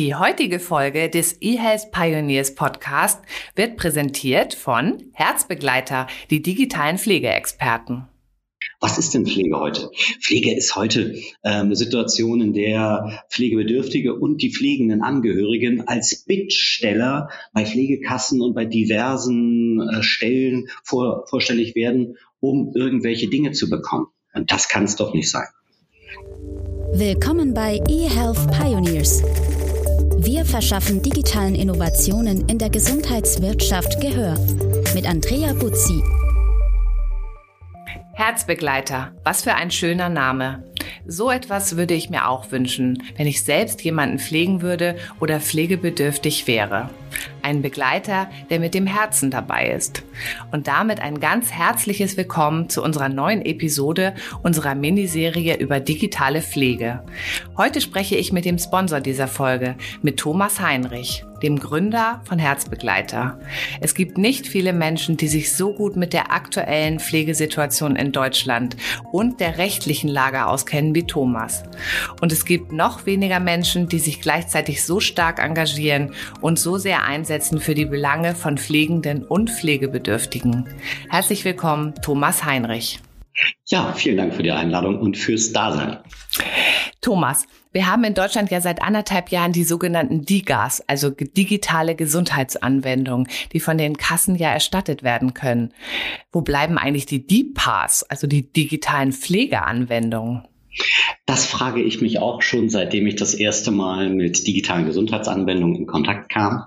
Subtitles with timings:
[0.00, 3.20] Die heutige Folge des eHealth Pioneers Podcast
[3.54, 8.08] wird präsentiert von Herzbegleiter, die digitalen Pflegeexperten.
[8.80, 9.90] Was ist denn Pflege heute?
[10.22, 17.28] Pflege ist heute äh, eine Situation, in der Pflegebedürftige und die pflegenden Angehörigen als Bittsteller
[17.52, 24.06] bei Pflegekassen und bei diversen äh, Stellen vor, vorstellig werden, um irgendwelche Dinge zu bekommen.
[24.32, 25.48] Und das kann es doch nicht sein.
[26.94, 29.22] Willkommen bei eHealth Pioneers.
[30.22, 34.36] Wir verschaffen digitalen Innovationen in der Gesundheitswirtschaft Gehör.
[34.94, 36.02] Mit Andrea Buzzi.
[38.20, 40.62] Herzbegleiter, was für ein schöner Name.
[41.06, 46.46] So etwas würde ich mir auch wünschen, wenn ich selbst jemanden pflegen würde oder pflegebedürftig
[46.46, 46.90] wäre.
[47.40, 50.02] Ein Begleiter, der mit dem Herzen dabei ist.
[50.52, 57.02] Und damit ein ganz herzliches Willkommen zu unserer neuen Episode unserer Miniserie über digitale Pflege.
[57.56, 63.38] Heute spreche ich mit dem Sponsor dieser Folge, mit Thomas Heinrich dem Gründer von Herzbegleiter.
[63.80, 68.76] Es gibt nicht viele Menschen, die sich so gut mit der aktuellen Pflegesituation in Deutschland
[69.12, 71.62] und der rechtlichen Lage auskennen wie Thomas.
[72.20, 77.04] Und es gibt noch weniger Menschen, die sich gleichzeitig so stark engagieren und so sehr
[77.04, 80.68] einsetzen für die Belange von Pflegenden und Pflegebedürftigen.
[81.08, 83.00] Herzlich willkommen, Thomas Heinrich.
[83.66, 85.98] Ja, vielen Dank für die Einladung und fürs Dasein.
[87.00, 93.28] Thomas, wir haben in Deutschland ja seit anderthalb Jahren die sogenannten DIGAs, also digitale Gesundheitsanwendungen,
[93.52, 95.72] die von den Kassen ja erstattet werden können.
[96.32, 100.42] Wo bleiben eigentlich die DIPAs, also die digitalen Pflegeanwendungen?
[101.26, 105.86] Das frage ich mich auch schon, seitdem ich das erste Mal mit digitalen Gesundheitsanwendungen in
[105.86, 106.64] Kontakt kam.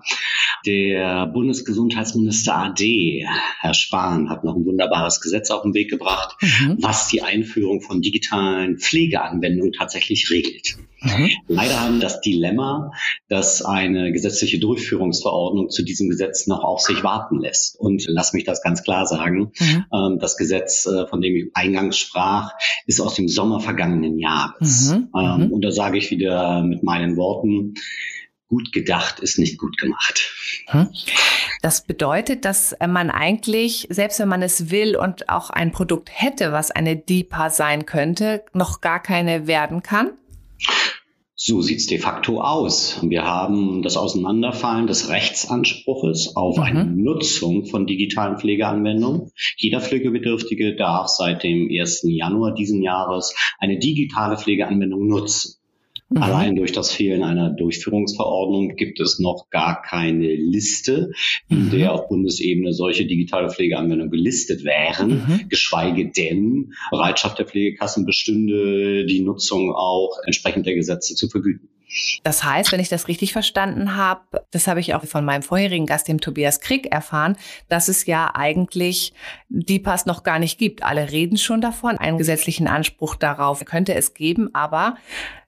[0.66, 3.26] Der Bundesgesundheitsminister AD,
[3.60, 6.78] Herr Spahn, hat noch ein wunderbares Gesetz auf den Weg gebracht, mhm.
[6.80, 10.78] was die Einführung von digitalen Pflegeanwendungen tatsächlich regelt.
[11.04, 11.30] Mhm.
[11.48, 12.92] Leider haben das Dilemma,
[13.28, 17.80] dass eine gesetzliche Durchführungsverordnung zu diesem Gesetz noch auf sich warten lässt.
[17.80, 19.86] Und lass mich das ganz klar sagen, mhm.
[19.94, 22.52] Ähm, das Gesetz, äh, von dem ich eingangs sprach,
[22.86, 24.92] ist aus dem Sommer vergangenen Jahres.
[24.92, 25.10] Mhm.
[25.18, 25.52] Ähm, mhm.
[25.52, 27.76] und da sage ich wieder mit meinen Worten,
[28.54, 30.32] gut gedacht ist nicht gut gemacht.
[30.68, 30.90] Hm?
[31.62, 36.52] Das bedeutet, dass man eigentlich, selbst wenn man es will und auch ein Produkt hätte,
[36.52, 40.12] was eine DIPA sein könnte, noch gar keine werden kann?
[41.36, 43.00] So sieht's de facto aus.
[43.02, 46.64] Wir haben das Auseinanderfallen des Rechtsanspruches auf mhm.
[46.64, 49.32] eine Nutzung von digitalen Pflegeanwendungen.
[49.58, 52.04] Jeder Pflegebedürftige darf seit dem 1.
[52.06, 55.56] Januar diesen Jahres eine digitale Pflegeanwendung nutzen.
[56.10, 56.22] Mhm.
[56.22, 61.12] Allein durch das Fehlen einer Durchführungsverordnung gibt es noch gar keine Liste,
[61.50, 61.70] in mhm.
[61.72, 65.50] der auf Bundesebene solche digitale Pflegeanwendungen gelistet wären, mhm.
[65.50, 71.70] geschweige denn Bereitschaft der Pflegekassen bestünde, die Nutzung auch entsprechend der Gesetze zu vergüten.
[72.24, 75.86] Das heißt, wenn ich das richtig verstanden habe, das habe ich auch von meinem vorherigen
[75.86, 77.38] Gast, dem Tobias Krieg, erfahren,
[77.70, 79.14] dass es ja eigentlich
[79.50, 80.84] die Pass noch gar nicht gibt.
[80.84, 81.98] Alle reden schon davon.
[81.98, 84.96] Einen gesetzlichen Anspruch darauf könnte es geben, aber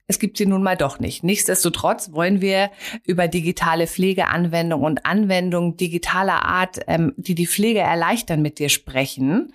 [0.07, 1.23] es gibt sie nun mal doch nicht.
[1.23, 2.69] Nichtsdestotrotz wollen wir
[3.05, 9.51] über digitale Pflegeanwendungen und Anwendungen digitaler Art, ähm, die die Pflege erleichtern, mit dir sprechen.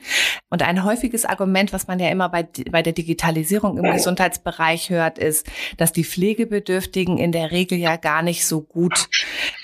[0.48, 5.18] Und ein häufiges Argument, was man ja immer bei, bei der Digitalisierung im Gesundheitsbereich hört,
[5.18, 5.46] ist,
[5.76, 9.08] dass die Pflegebedürftigen in der Regel ja gar nicht so gut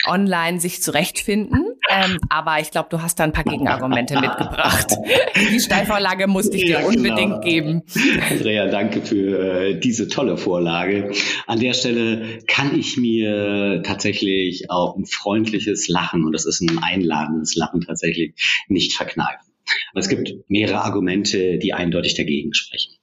[0.07, 1.66] online sich zurechtfinden.
[2.05, 4.93] Ähm, aber ich glaube, du hast da ein paar Gegenargumente mitgebracht.
[5.51, 7.41] Die Steilvorlage musste ich dir ja, unbedingt genau.
[7.41, 7.83] geben.
[8.31, 11.13] Andrea, danke für äh, diese tolle Vorlage.
[11.47, 16.79] An der Stelle kann ich mir tatsächlich auch ein freundliches Lachen, und das ist ein
[16.83, 18.35] einladendes Lachen tatsächlich,
[18.69, 19.47] nicht verkneifen.
[19.95, 22.95] Es gibt mehrere Argumente, die eindeutig dagegen sprechen.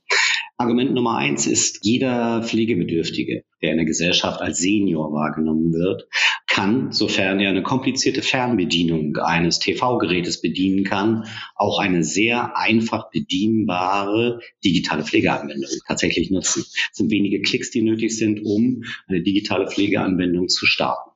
[0.58, 6.08] Argument Nummer eins ist, jeder Pflegebedürftige, der in der Gesellschaft als Senior wahrgenommen wird,
[6.47, 11.25] kann, sofern er eine komplizierte Fernbedienung eines TV-Gerätes bedienen kann,
[11.56, 16.64] auch eine sehr einfach bedienbare digitale Pflegeanwendung tatsächlich nutzen.
[16.91, 21.09] Es sind wenige Klicks, die nötig sind, um eine digitale Pflegeanwendung zu starten.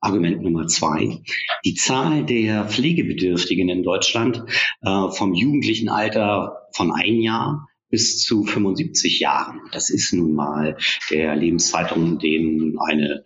[0.00, 1.18] Argument Nummer zwei.
[1.64, 4.44] Die Zahl der Pflegebedürftigen in Deutschland
[4.82, 9.60] äh, vom jugendlichen Alter von ein Jahr bis zu 75 Jahren.
[9.72, 10.76] Das ist nun mal
[11.10, 13.24] der Lebenszeitraum, dem eine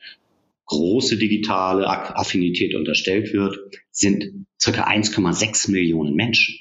[0.67, 3.59] große digitale Affinität unterstellt wird,
[3.91, 6.59] sind circa 1,6 Millionen Menschen.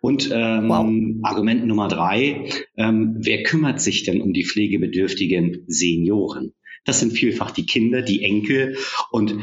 [0.00, 0.86] Und ähm, wow.
[1.22, 6.54] Argument Nummer drei, ähm, wer kümmert sich denn um die pflegebedürftigen Senioren?
[6.84, 8.78] Das sind vielfach die Kinder, die Enkel
[9.10, 9.34] und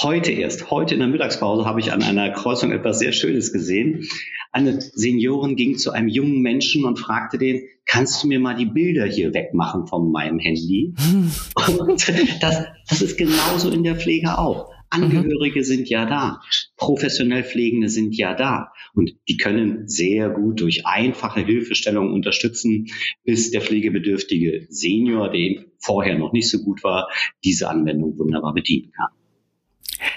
[0.00, 4.08] Heute erst, heute in der Mittagspause habe ich an einer Kreuzung etwas sehr Schönes gesehen.
[4.50, 8.66] Eine Seniorin ging zu einem jungen Menschen und fragte den, kannst du mir mal die
[8.66, 10.94] Bilder hier wegmachen von meinem Handy?
[11.78, 12.08] Und
[12.40, 14.70] das, das ist genauso in der Pflege auch.
[14.88, 15.64] Angehörige mhm.
[15.64, 16.40] sind ja da,
[16.76, 22.88] professionell Pflegende sind ja da und die können sehr gut durch einfache Hilfestellungen unterstützen,
[23.24, 27.08] bis der pflegebedürftige Senior, dem vorher noch nicht so gut war,
[27.42, 29.08] diese Anwendung wunderbar bedienen kann.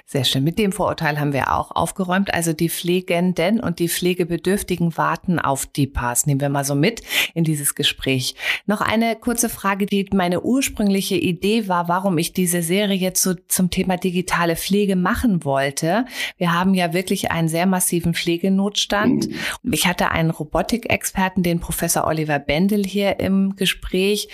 [0.07, 0.43] Sehr schön.
[0.43, 2.31] Mit dem Vorurteil haben wir auch aufgeräumt.
[2.31, 6.27] Also die Pflegenden und die Pflegebedürftigen warten auf die Pass.
[6.27, 7.01] Nehmen wir mal so mit
[7.33, 8.35] in dieses Gespräch.
[8.67, 13.71] Noch eine kurze Frage, die meine ursprüngliche Idee war, warum ich diese Serie zu, zum
[13.71, 16.05] Thema digitale Pflege machen wollte.
[16.37, 19.27] Wir haben ja wirklich einen sehr massiven Pflegenotstand.
[19.63, 24.29] Ich hatte einen Robotikexperten, den Professor Oliver Bendel hier im Gespräch.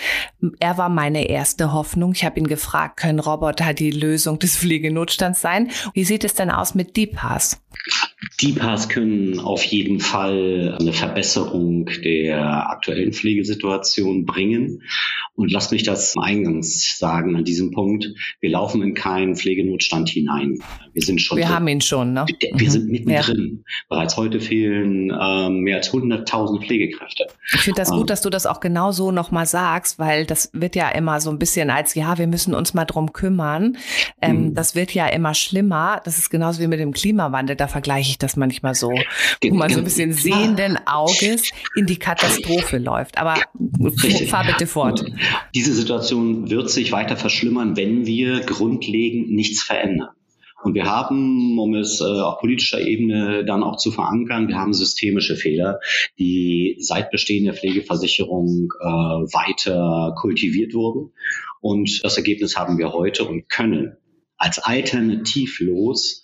[0.59, 2.11] Er war meine erste Hoffnung.
[2.11, 5.60] Ich habe ihn gefragt, können Roboter die Lösung des Pflegenotstands sein?
[5.93, 7.61] Wie sieht es denn aus mit DPAS?
[8.41, 14.81] DPAS können auf jeden Fall eine Verbesserung der aktuellen Pflegesituation bringen.
[15.35, 18.07] Und lass mich das eingangs sagen an diesem Punkt.
[18.41, 20.59] Wir laufen in keinen Pflegenotstand hinein.
[20.93, 21.37] Wir sind schon.
[21.37, 21.55] Wir drin.
[21.55, 22.25] haben ihn schon, ne?
[22.39, 22.69] Wir mhm.
[22.69, 23.63] sind mittendrin.
[23.65, 23.73] Ja.
[23.89, 27.27] Bereits heute fehlen ähm, mehr als 100.000 Pflegekräfte.
[27.53, 30.49] Ich finde das ähm, gut, dass du das auch genau so nochmal sagst, weil das
[30.53, 33.77] wird ja immer so ein bisschen als, ja, wir müssen uns mal drum kümmern.
[34.21, 34.53] Ähm, mhm.
[34.53, 36.01] Das wird ja immer schlimmer.
[36.03, 37.55] Das ist genauso wie mit dem Klimawandel.
[37.55, 38.91] Da vergleiche ich das manchmal so,
[39.43, 43.17] wo man so ein bisschen sehenden Auges in die Katastrophe läuft.
[43.17, 43.35] Aber
[43.79, 44.29] Richtig.
[44.29, 45.03] fahr bitte fort.
[45.55, 50.09] Diese Situation wird sich weiter verschlimmern, wenn wir grundlegend nichts verändern.
[50.63, 54.73] Und wir haben, um es äh, auf politischer Ebene dann auch zu verankern, wir haben
[54.73, 55.79] systemische Fehler,
[56.19, 61.13] die seit Bestehen der Pflegeversicherung äh, weiter kultiviert wurden.
[61.61, 63.97] Und das Ergebnis haben wir heute und können
[64.37, 66.20] als alternativlos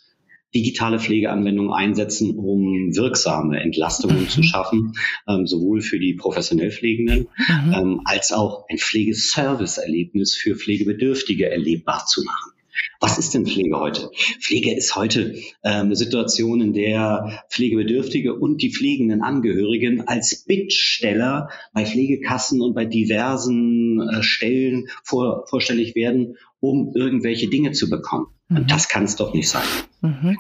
[0.54, 4.30] digitale Pflegeanwendungen einsetzen, um wirksame Entlastungen mhm.
[4.30, 4.94] zu schaffen,
[5.28, 7.74] ähm, sowohl für die professionell Pflegenden mhm.
[7.74, 12.54] ähm, als auch ein Pflegeservice-Erlebnis für Pflegebedürftige erlebbar zu machen.
[13.00, 14.12] Was ist denn Pflege heute?
[14.40, 21.50] Pflege ist heute äh, eine Situation, in der Pflegebedürftige und die pflegenden Angehörigen als Bittsteller
[21.74, 28.28] bei Pflegekassen und bei diversen äh, Stellen vor, vorstellig werden, um irgendwelche Dinge zu bekommen.
[28.50, 28.68] Und mhm.
[28.68, 29.68] das kann es doch nicht sein.
[30.02, 30.38] Mhm.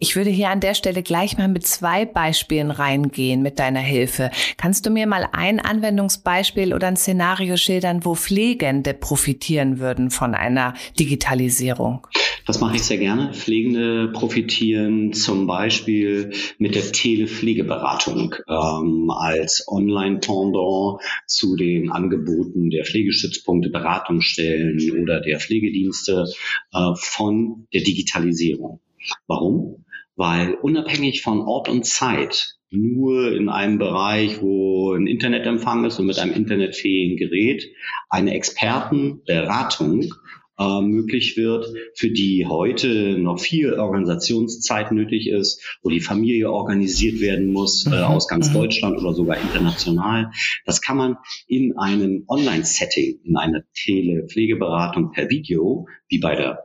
[0.00, 4.30] Ich würde hier an der Stelle gleich mal mit zwei Beispielen reingehen mit deiner Hilfe.
[4.56, 10.36] Kannst du mir mal ein Anwendungsbeispiel oder ein Szenario schildern, wo Pflegende profitieren würden von
[10.36, 12.06] einer Digitalisierung?
[12.48, 13.34] Das mache ich sehr gerne.
[13.34, 23.68] Pflegende profitieren zum Beispiel mit der Telepflegeberatung ähm, als Online-Pendant zu den Angeboten der Pflegestützpunkte,
[23.68, 26.24] Beratungsstellen oder der Pflegedienste
[26.72, 28.80] äh, von der Digitalisierung.
[29.26, 29.84] Warum?
[30.18, 36.06] weil unabhängig von Ort und Zeit nur in einem Bereich, wo ein Internetempfang ist und
[36.06, 37.70] mit einem internetfähigen Gerät
[38.10, 40.12] eine Expertenberatung
[40.58, 47.20] äh, möglich wird, für die heute noch viel Organisationszeit nötig ist, wo die Familie organisiert
[47.20, 48.04] werden muss äh, mhm.
[48.04, 48.54] aus ganz mhm.
[48.54, 50.32] Deutschland oder sogar international.
[50.66, 51.16] Das kann man
[51.46, 56.64] in einem Online-Setting, in einer Telepflegeberatung per Video, wie bei der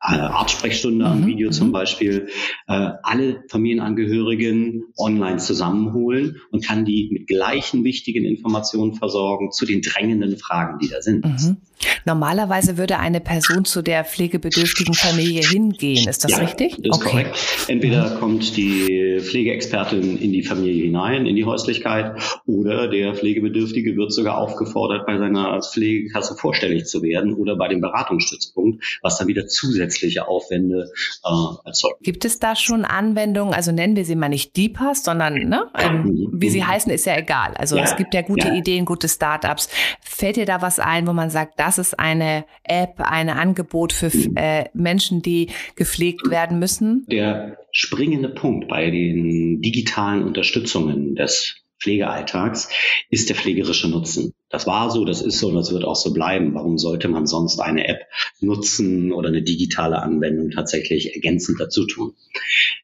[0.00, 1.26] äh, Arztsprechstunde am mhm.
[1.26, 1.72] Video zum.
[1.72, 2.28] Beispiel,
[2.68, 9.82] äh, alle Familienangehörigen online zusammenholen und kann die mit gleichen wichtigen Informationen versorgen zu den
[9.82, 11.24] drängenden Fragen, die da sind.
[11.24, 11.56] Mhm.
[12.04, 16.08] Normalerweise würde eine Person zu der pflegebedürftigen Familie hingehen.
[16.08, 16.78] Ist das ja, richtig?
[16.78, 17.10] Ist okay.
[17.10, 17.36] korrekt.
[17.68, 18.20] Entweder mhm.
[18.20, 24.38] kommt die Pflegeexpertin in die Familie hinein, in die Häuslichkeit, oder der Pflegebedürftige wird sogar
[24.38, 30.28] aufgefordert, bei seiner Pflegekasse vorstellig zu werden oder bei dem Beratungsstützpunkt, was dann wieder zusätzliche
[30.28, 30.90] Aufwände
[31.24, 32.02] äh, erzeugt.
[32.02, 36.04] Gibt es da schon Anwendungen, also nennen wir sie mal nicht DeepAS, sondern ne, ähm,
[36.04, 36.30] mhm.
[36.32, 37.54] wie sie heißen, ist ja egal.
[37.54, 38.54] Also ja, es gibt ja gute ja.
[38.54, 39.68] Ideen, gute Startups.
[40.00, 44.10] Fällt dir da was ein, wo man sagt, das ist eine App, ein Angebot für
[44.36, 47.06] äh, Menschen, die gepflegt werden müssen?
[47.08, 52.70] Der springende Punkt bei den digitalen Unterstützungen des Pflegealltags
[53.10, 54.32] ist der pflegerische Nutzen.
[54.48, 56.54] Das war so, das ist so und das wird auch so bleiben.
[56.54, 58.06] Warum sollte man sonst eine App
[58.40, 62.14] nutzen oder eine digitale Anwendung tatsächlich ergänzend dazu tun?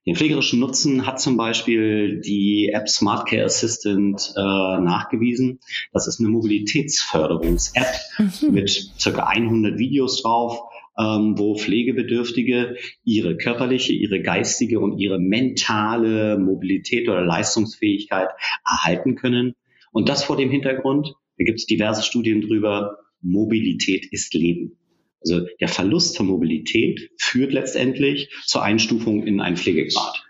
[0.04, 5.60] Den pflegerischen Nutzen hat zum Beispiel die App Smart Care Assistant äh, nachgewiesen.
[5.92, 7.86] Das ist eine Mobilitätsförderungs-App
[8.18, 8.52] mhm.
[8.52, 10.60] mit circa 100 Videos drauf,
[11.00, 18.28] ähm, wo Pflegebedürftige ihre körperliche, ihre geistige und ihre mentale Mobilität oder Leistungsfähigkeit
[18.68, 19.54] erhalten können.
[19.92, 24.76] Und das vor dem Hintergrund, da gibt es diverse Studien drüber, Mobilität ist Leben.
[25.20, 30.24] Also der Verlust von Mobilität führt letztendlich zur Einstufung in einen Pflegegrad.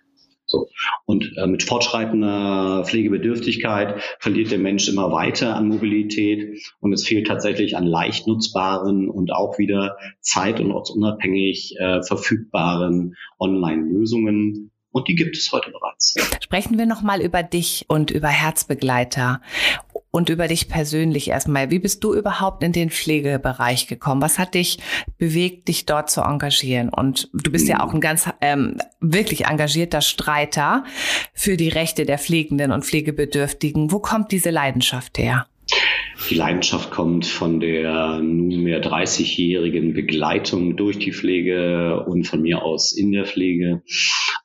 [0.50, 0.68] So.
[1.06, 7.28] Und äh, mit fortschreitender Pflegebedürftigkeit verliert der Mensch immer weiter an Mobilität und es fehlt
[7.28, 15.14] tatsächlich an leicht nutzbaren und auch wieder zeit- und ortsunabhängig äh, verfügbaren Online-Lösungen, und die
[15.14, 16.16] gibt es heute bereits.
[16.42, 19.40] Sprechen wir nochmal über dich und über Herzbegleiter
[20.10, 21.70] und über dich persönlich erstmal.
[21.70, 24.22] Wie bist du überhaupt in den Pflegebereich gekommen?
[24.22, 24.78] Was hat dich
[25.18, 26.88] bewegt, dich dort zu engagieren?
[26.88, 30.84] Und du bist ja auch ein ganz ähm, wirklich engagierter Streiter
[31.32, 33.92] für die Rechte der Pflegenden und Pflegebedürftigen.
[33.92, 35.46] Wo kommt diese Leidenschaft her?
[36.28, 42.92] Die Leidenschaft kommt von der nunmehr 30-jährigen Begleitung durch die Pflege und von mir aus
[42.92, 43.82] in der Pflege.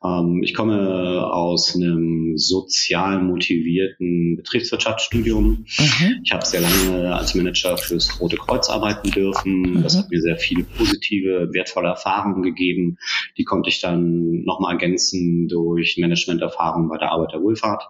[0.03, 5.65] Ähm, ich komme aus einem sozial motivierten Betriebswirtschaftsstudium.
[5.77, 6.21] Mhm.
[6.23, 9.61] Ich habe sehr lange als Manager fürs Rote Kreuz arbeiten dürfen.
[9.61, 9.83] Mhm.
[9.83, 12.97] Das hat mir sehr viele positive, wertvolle Erfahrungen gegeben.
[13.37, 17.83] Die konnte ich dann nochmal ergänzen durch Managementerfahrungen bei der Arbeiterwohlfahrt.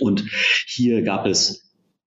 [0.00, 0.24] Und
[0.66, 1.63] hier gab es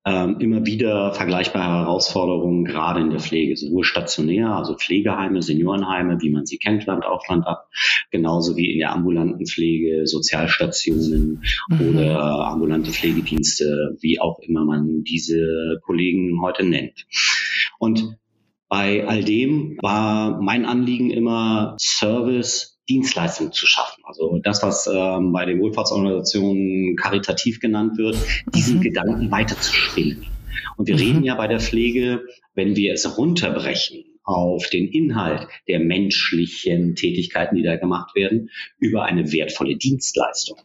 [0.08, 6.30] ähm, immer wieder vergleichbare Herausforderungen, gerade in der Pflege, sowohl stationär, also Pflegeheime, Seniorenheime, wie
[6.30, 7.68] man sie kennt, Land auf Land ab,
[8.10, 11.90] genauso wie in der ambulanten Pflege, Sozialstationen mhm.
[11.90, 17.06] oder ambulante Pflegedienste, wie auch immer man diese Kollegen heute nennt.
[17.78, 18.18] Und
[18.70, 24.04] bei all dem war mein Anliegen immer Service Dienstleistungen zu schaffen.
[24.06, 28.18] Also das, was ähm, bei den Wohlfahrtsorganisationen karitativ genannt wird,
[28.54, 28.82] diesen mhm.
[28.82, 30.26] Gedanken weiterzuspinnen.
[30.78, 31.02] Und wir mhm.
[31.02, 32.24] reden ja bei der Pflege,
[32.56, 39.04] wenn wir es runterbrechen auf den Inhalt der menschlichen Tätigkeiten, die da gemacht werden, über
[39.04, 40.58] eine wertvolle Dienstleistung.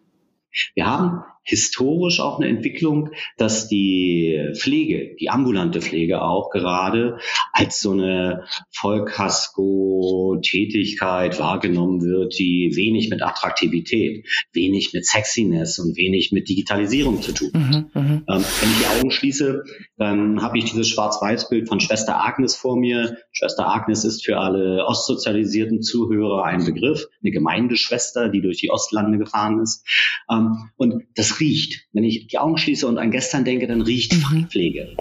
[0.75, 7.19] Wir haben historisch auch eine Entwicklung, dass die Pflege, die ambulante Pflege auch gerade
[7.53, 16.33] als so eine Vollkasko-Tätigkeit wahrgenommen wird, die wenig mit Attraktivität, wenig mit Sexiness und wenig
[16.33, 17.95] mit Digitalisierung zu tun hat.
[17.95, 18.25] Mhm, mhm.
[18.29, 19.65] ähm, wenn ich die Augen schließe,
[19.97, 23.17] dann habe ich dieses Schwarz-Weiß-Bild von Schwester Agnes vor mir.
[23.33, 29.19] Schwester Agnes ist für alle ostsozialisierten Zuhörer ein Begriff, eine Gemeindeschwester, die durch die Ostlande
[29.19, 29.85] gefahren ist.
[30.31, 31.87] Ähm, und das riecht.
[31.93, 34.49] Wenn ich die Augen schließe und an gestern denke, dann riecht mhm.
[34.49, 34.97] Pflege.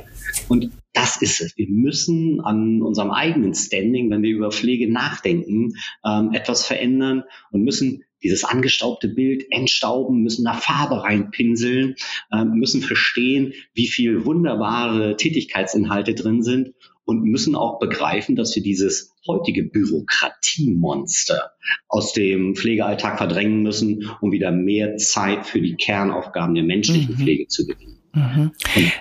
[0.48, 1.58] Und das ist es.
[1.58, 5.74] Wir müssen an unserem eigenen Standing, wenn wir über Pflege nachdenken,
[6.06, 11.96] ähm, etwas verändern und müssen dieses angestaubte Bild entstauben, müssen da Farbe reinpinseln,
[12.32, 16.74] ähm, müssen verstehen, wie viel wunderbare Tätigkeitsinhalte drin sind
[17.06, 21.52] und müssen auch begreifen, dass wir dieses heutige Bürokratiemonster
[21.88, 27.20] aus dem Pflegealltag verdrängen müssen, um wieder mehr Zeit für die Kernaufgaben der menschlichen mhm.
[27.20, 27.98] Pflege zu gewinnen.
[28.14, 28.52] Mhm.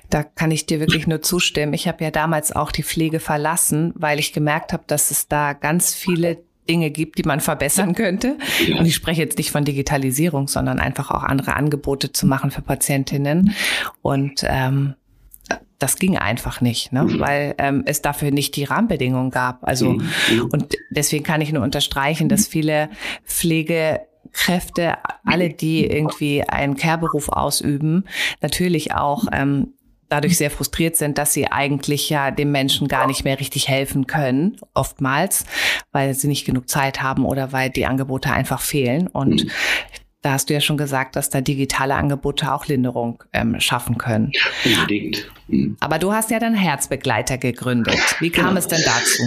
[0.09, 1.75] Da kann ich dir wirklich nur zustimmen.
[1.75, 5.53] Ich habe ja damals auch die Pflege verlassen, weil ich gemerkt habe, dass es da
[5.53, 6.39] ganz viele
[6.69, 8.39] Dinge gibt, die man verbessern könnte.
[8.65, 8.79] Ja.
[8.79, 12.63] Und ich spreche jetzt nicht von Digitalisierung, sondern einfach auch andere Angebote zu machen für
[12.63, 13.55] Patientinnen.
[14.03, 14.95] Und ähm,
[15.79, 17.05] das ging einfach nicht, ne?
[17.05, 17.21] Mhm.
[17.21, 19.67] weil ähm, es dafür nicht die Rahmenbedingungen gab.
[19.67, 20.09] Also mhm.
[20.31, 20.49] mhm.
[20.53, 22.91] und deswegen kann ich nur unterstreichen, dass viele
[23.25, 28.05] Pflegekräfte, alle, die irgendwie einen Care-Beruf ausüben,
[28.43, 29.75] natürlich auch ähm,
[30.11, 34.07] dadurch sehr frustriert sind, dass sie eigentlich ja dem Menschen gar nicht mehr richtig helfen
[34.07, 35.47] können, oftmals,
[35.93, 39.07] weil sie nicht genug Zeit haben oder weil die Angebote einfach fehlen.
[39.07, 39.51] Und mhm.
[40.23, 44.33] Da hast du ja schon gesagt, dass da digitale Angebote auch Linderung ähm, schaffen können.
[44.65, 45.31] Unbedingt.
[45.49, 45.77] Mhm.
[45.81, 47.99] Aber du hast ja dann Herzbegleiter gegründet.
[48.21, 48.59] Wie kam genau.
[48.59, 49.23] es denn dazu?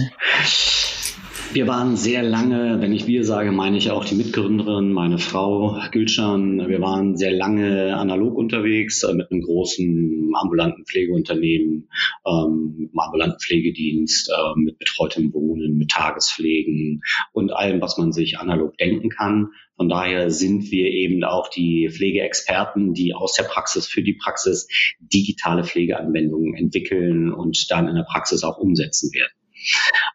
[1.53, 5.79] Wir waren sehr lange, wenn ich wir sage, meine ich auch die Mitgründerin, meine Frau
[5.91, 6.67] Gülschan.
[6.67, 11.89] Wir waren sehr lange analog unterwegs äh, mit einem großen ambulanten Pflegeunternehmen,
[12.25, 18.13] ähm, mit einem ambulanten Pflegedienst, äh, mit betreutem Wohnen, mit Tagespflegen und allem, was man
[18.13, 19.49] sich analog denken kann.
[19.77, 24.67] Von daher sind wir eben auch die Pflegeexperten, die aus der Praxis für die Praxis
[24.99, 29.33] digitale Pflegeanwendungen entwickeln und dann in der Praxis auch umsetzen werden.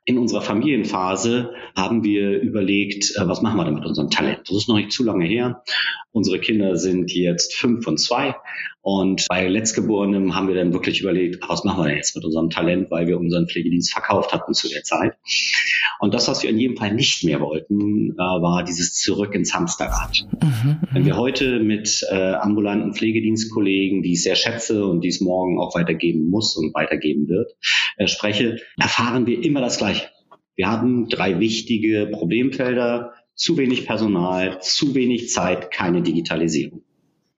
[0.08, 4.40] In unserer Familienphase haben wir überlegt, äh, was machen wir denn mit unserem Talent?
[4.48, 5.62] Das ist noch nicht zu lange her.
[6.12, 8.34] Unsere Kinder sind jetzt fünf und zwei.
[8.80, 12.48] Und bei Letztgeborenem haben wir dann wirklich überlegt, was machen wir denn jetzt mit unserem
[12.48, 15.12] Talent, weil wir unseren Pflegedienst verkauft hatten zu der Zeit.
[16.00, 19.52] Und das, was wir in jedem Fall nicht mehr wollten, äh, war dieses Zurück ins
[19.54, 20.24] Hamsterrad.
[20.42, 25.20] Mhm, Wenn wir heute mit äh, ambulanten Pflegedienstkollegen, die ich sehr schätze und die es
[25.20, 27.52] morgen auch weitergeben muss und weitergeben wird,
[28.06, 29.97] spreche, erfahren wir immer das Gleiche.
[30.58, 36.82] Wir haben drei wichtige Problemfelder, zu wenig Personal, zu wenig Zeit, keine Digitalisierung.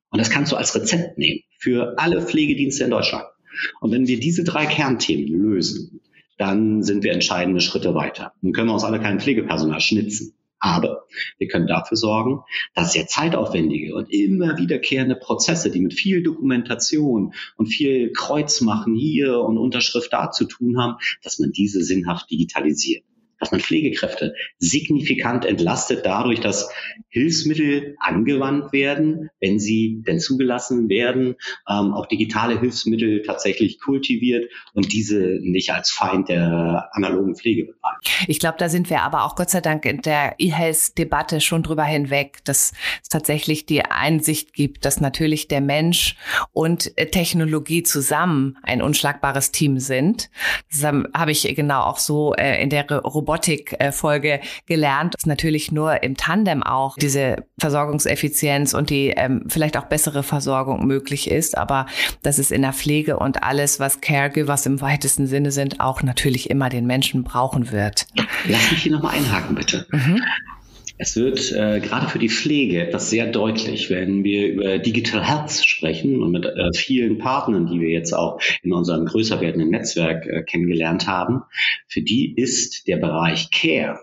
[0.08, 3.26] Und das kannst du als Rezept nehmen für alle Pflegedienste in Deutschland.
[3.82, 6.00] Und wenn wir diese drei Kernthemen lösen,
[6.38, 8.32] dann sind wir entscheidende Schritte weiter.
[8.40, 10.32] Nun können wir uns alle kein Pflegepersonal schnitzen.
[10.58, 11.04] Aber
[11.36, 12.40] wir können dafür sorgen,
[12.74, 19.40] dass sehr zeitaufwendige und immer wiederkehrende Prozesse, die mit viel Dokumentation und viel Kreuzmachen hier
[19.40, 23.04] und Unterschrift da zu tun haben, dass man diese sinnhaft digitalisiert
[23.40, 26.70] dass man Pflegekräfte signifikant entlastet dadurch, dass
[27.08, 31.36] Hilfsmittel angewandt werden, wenn sie denn zugelassen werden,
[31.68, 38.06] ähm, auch digitale Hilfsmittel tatsächlich kultiviert und diese nicht als Feind der analogen Pflege betrachten.
[38.28, 41.84] Ich glaube, da sind wir aber auch Gott sei Dank in der E-Health-Debatte schon drüber
[41.84, 46.16] hinweg, dass es tatsächlich die Einsicht gibt, dass natürlich der Mensch
[46.52, 50.30] und Technologie zusammen ein unschlagbares Team sind.
[50.70, 56.02] Das habe ich genau auch so äh, in der Robotik Robotik-Folge gelernt, dass natürlich nur
[56.02, 61.86] im Tandem auch diese Versorgungseffizienz und die ähm, vielleicht auch bessere Versorgung möglich ist, aber
[62.22, 66.50] dass es in der Pflege und alles, was Caregivers im weitesten Sinne sind, auch natürlich
[66.50, 68.06] immer den Menschen brauchen wird.
[68.46, 69.86] Lass mich hier nochmal einhaken, bitte.
[69.90, 70.22] Mhm.
[71.02, 75.50] Es wird äh, gerade für die Pflege etwas sehr deutlich, wenn wir über Digital Health
[75.50, 80.26] sprechen und mit äh, vielen Partnern, die wir jetzt auch in unserem größer werdenden Netzwerk
[80.26, 81.40] äh, kennengelernt haben.
[81.88, 83.98] Für die ist der Bereich Care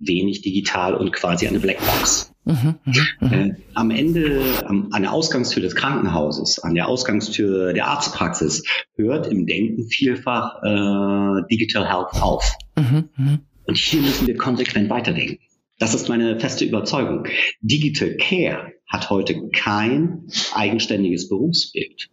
[0.00, 2.34] wenig digital und quasi eine Blackbox.
[2.44, 3.36] Mhm, mh, mh.
[3.36, 8.64] Äh, am Ende, am, an der Ausgangstür des Krankenhauses, an der Ausgangstür der Arztpraxis
[8.96, 12.52] hört im Denken vielfach äh, Digital Health auf.
[12.76, 13.38] Mhm, mh.
[13.66, 15.38] Und hier müssen wir konsequent weiterdenken.
[15.78, 17.26] Das ist meine feste Überzeugung.
[17.60, 22.08] Digital Care hat heute kein eigenständiges Berufsbild.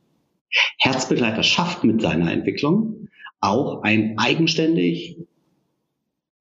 [0.77, 3.07] Herzbegleiter schafft mit seiner Entwicklung
[3.39, 5.17] auch ein eigenständig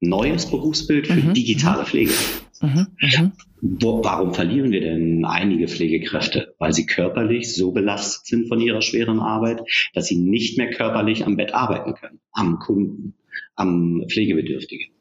[0.01, 1.35] neues Berufsbild für mhm.
[1.35, 2.13] digitale Pflege.
[2.61, 2.87] Mhm.
[3.01, 3.33] Mhm.
[3.61, 6.55] Wo, warum verlieren wir denn einige Pflegekräfte?
[6.59, 9.63] Weil sie körperlich so belastet sind von ihrer schweren Arbeit,
[9.95, 13.15] dass sie nicht mehr körperlich am Bett arbeiten können, am Kunden,
[13.55, 14.93] am Pflegebedürftigen.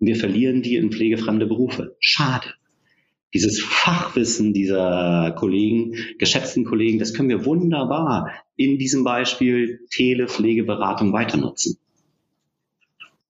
[0.00, 1.94] Wir verlieren die in pflegefremde Berufe.
[2.00, 2.54] Schade.
[3.32, 11.36] Dieses Fachwissen dieser Kollegen, geschätzten Kollegen, das können wir wunderbar in diesem Beispiel Telepflegeberatung weiter
[11.36, 11.78] nutzen.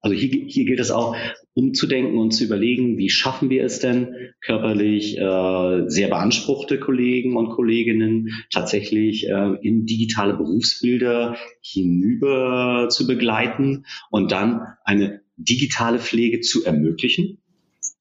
[0.00, 1.14] Also hier, hier gilt es auch,
[1.52, 7.50] umzudenken und zu überlegen, wie schaffen wir es denn, körperlich äh, sehr beanspruchte Kollegen und
[7.50, 16.64] Kolleginnen tatsächlich äh, in digitale Berufsbilder hinüber zu begleiten und dann eine digitale Pflege zu
[16.64, 17.38] ermöglichen.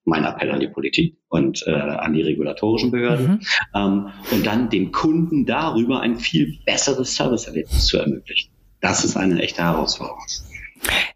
[0.06, 3.28] Mein Appell an die Politik und äh, an die regulatorischen Behörden.
[3.28, 3.40] Mhm.
[3.76, 8.52] Ähm, und dann dem Kunden darüber ein viel besseres Serviceerlebnis zu ermöglichen.
[8.82, 10.24] Das ist eine echte Herausforderung.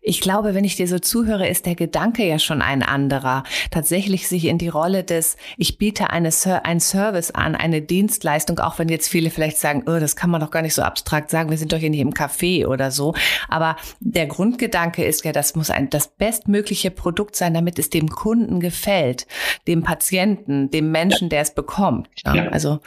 [0.02, 3.44] Ich glaube, wenn ich dir so zuhöre, ist der Gedanke ja schon ein anderer.
[3.72, 6.30] Tatsächlich sich in die Rolle des, ich biete eine,
[6.64, 10.42] ein Service an, eine Dienstleistung, auch wenn jetzt viele vielleicht sagen, oh, das kann man
[10.42, 13.14] doch gar nicht so abstrakt sagen, wir sind doch hier nicht im Café oder so.
[13.48, 18.10] Aber der Grundgedanke ist ja, das muss ein, das bestmögliche Produkt sein, damit es dem
[18.10, 19.26] Kunden gefällt,
[19.68, 22.10] dem Patienten, dem Menschen, der es bekommt.
[22.26, 22.50] Ja.
[22.50, 22.80] Also,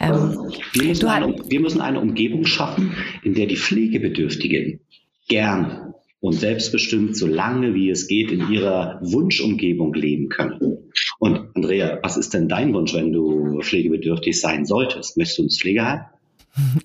[0.00, 4.80] ähm, wir, müssen eine, wir müssen eine Umgebung schaffen, in der die Pflegebedürftigen
[5.28, 5.94] gern
[6.26, 10.90] und selbstbestimmt, so lange wie es geht, in ihrer Wunschumgebung leben können.
[11.20, 15.16] Und Andrea, was ist denn dein Wunsch, wenn du pflegebedürftig sein solltest?
[15.16, 16.00] Möchtest du ins Pflegeheim?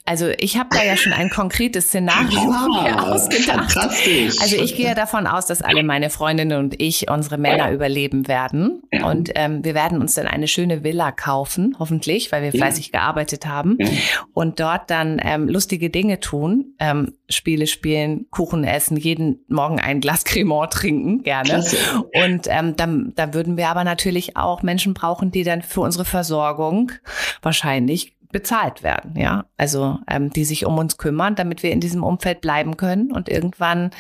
[0.06, 2.54] Also ich habe da ja schon ein konkretes Szenario
[2.86, 3.78] ja, ausgedacht.
[3.78, 8.82] Also ich gehe davon aus, dass alle meine Freundinnen und ich unsere Männer überleben werden.
[8.92, 9.10] Ja.
[9.10, 13.00] Und ähm, wir werden uns dann eine schöne Villa kaufen, hoffentlich, weil wir fleißig ja.
[13.00, 13.78] gearbeitet haben.
[14.34, 20.02] Und dort dann ähm, lustige Dinge tun, ähm, Spiele spielen, Kuchen essen, jeden Morgen ein
[20.02, 21.50] Glas Cremant trinken, gerne.
[21.50, 21.78] Klasse.
[22.26, 26.06] Und ähm, dann, da würden wir aber natürlich auch Menschen brauchen, die dann für unsere
[26.06, 26.92] Versorgung
[27.42, 29.46] wahrscheinlich bezahlt werden, ja.
[29.58, 33.30] Also ähm, die sich um uns kümmern, damit wir in diesem Umfeld bleiben können und
[33.30, 33.92] irgendwann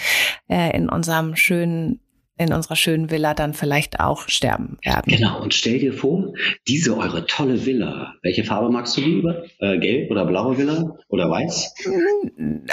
[0.47, 1.99] äh, in unserem schönen
[2.41, 5.13] in unserer schönen Villa dann vielleicht auch sterben werden.
[5.13, 6.33] Genau, und stell dir vor,
[6.67, 9.43] diese eure tolle Villa, welche Farbe magst du lieber?
[9.59, 11.73] Äh, gelb oder blaue Villa oder weiß?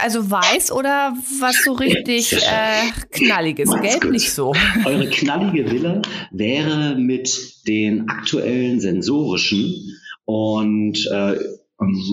[0.01, 4.13] Also weiß oder was so richtig äh, knalliges, Macht's gelb gut.
[4.13, 4.55] nicht so.
[4.85, 11.39] Eure knallige Villa wäre mit den aktuellen sensorischen und äh,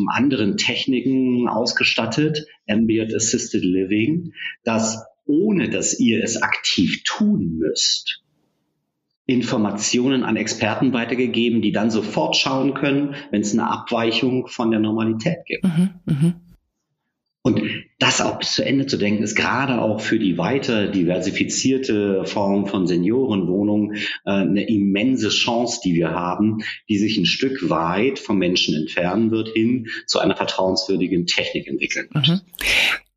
[0.08, 4.32] anderen Techniken ausgestattet, Ambient Assisted Living,
[4.64, 8.24] dass ohne dass ihr es aktiv tun müsst,
[9.26, 14.80] Informationen an Experten weitergegeben, die dann sofort schauen können, wenn es eine Abweichung von der
[14.80, 15.66] Normalität gibt.
[15.66, 16.34] Mhm, mh.
[17.46, 17.62] Und
[18.00, 22.66] das auch bis zu Ende zu denken, ist gerade auch für die weiter diversifizierte Form
[22.66, 28.40] von Seniorenwohnungen äh, eine immense Chance, die wir haben, die sich ein Stück weit vom
[28.40, 32.28] Menschen entfernen wird, hin zu einer vertrauenswürdigen Technik entwickeln wird.
[32.28, 32.42] Mhm.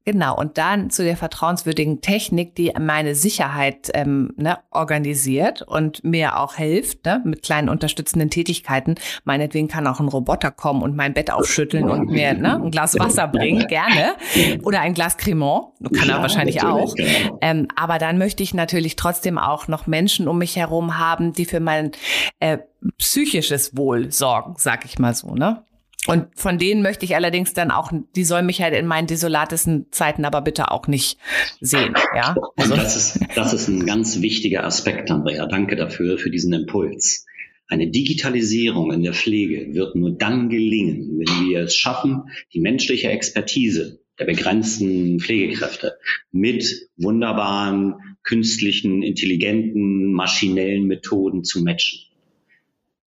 [0.09, 6.39] Genau, und dann zu der vertrauenswürdigen Technik, die meine Sicherheit ähm, ne, organisiert und mir
[6.39, 8.95] auch hilft, ne, mit kleinen unterstützenden Tätigkeiten.
[9.25, 12.99] Meinetwegen kann auch ein Roboter kommen und mein Bett aufschütteln und mir ne, ein Glas
[12.99, 14.15] Wasser bringen, gerne.
[14.63, 16.95] Oder ein Glas Cremant, kann er wahrscheinlich auch.
[17.43, 21.45] Ähm, aber dann möchte ich natürlich trotzdem auch noch Menschen um mich herum haben, die
[21.45, 21.93] für mein
[22.41, 22.57] äh,
[22.97, 25.65] psychisches Wohl sorgen, sag ich mal so, ne?
[26.09, 29.87] Und von denen möchte ich allerdings dann auch, die sollen mich halt in meinen desolatesten
[29.91, 31.19] Zeiten aber bitte auch nicht
[31.61, 31.95] sehen.
[32.17, 32.35] Ja?
[32.57, 35.47] Also das ist, das ist ein ganz wichtiger Aspekt, Andrea.
[35.47, 37.27] Danke dafür, für diesen Impuls.
[37.69, 43.09] Eine Digitalisierung in der Pflege wird nur dann gelingen, wenn wir es schaffen, die menschliche
[43.11, 45.99] Expertise der begrenzten Pflegekräfte
[46.33, 52.08] mit wunderbaren, künstlichen, intelligenten, maschinellen Methoden zu matchen.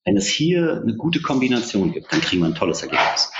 [0.05, 3.31] Wenn es hier eine gute Kombination gibt, dann kriegen wir ein tolles Ergebnis.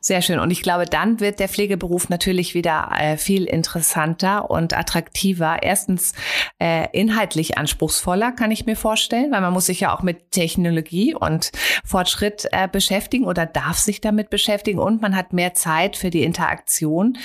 [0.00, 0.38] Sehr schön.
[0.38, 5.62] Und ich glaube, dann wird der Pflegeberuf natürlich wieder äh, viel interessanter und attraktiver.
[5.62, 6.12] Erstens
[6.58, 11.14] äh, inhaltlich anspruchsvoller, kann ich mir vorstellen, weil man muss sich ja auch mit Technologie
[11.14, 11.52] und
[11.86, 16.22] Fortschritt äh, beschäftigen oder darf sich damit beschäftigen und man hat mehr Zeit für die
[16.22, 17.16] Interaktion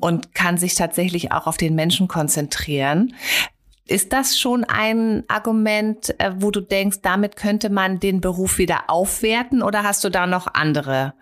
[0.00, 3.14] und kann sich tatsächlich auch auf den Menschen konzentrieren.
[3.86, 8.84] Ist das schon ein Argument, äh, wo du denkst, damit könnte man den Beruf wieder
[8.88, 11.12] aufwerten oder hast du da noch andere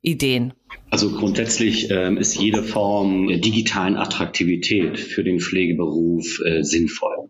[0.00, 0.54] Ideen?
[0.88, 7.28] Also grundsätzlich ähm, ist jede Form der digitalen Attraktivität für den Pflegeberuf äh, sinnvoll.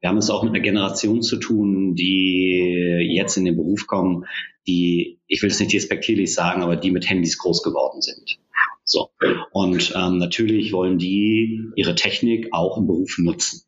[0.00, 4.24] Wir haben es auch mit einer Generation zu tun, die jetzt in den Beruf kommen,
[4.68, 8.38] die, ich will es nicht despektierlich sagen, aber die mit Handys groß geworden sind.
[8.84, 9.10] So.
[9.52, 13.65] Und ähm, natürlich wollen die ihre Technik auch im Beruf nutzen.